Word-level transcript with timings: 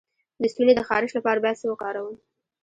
د 0.41 0.43
ستوني 0.53 0.73
د 0.75 0.81
خارش 0.87 1.11
لپاره 1.17 1.39
باید 1.43 1.59
څه 1.61 1.67
وکاروم؟ 1.69 2.15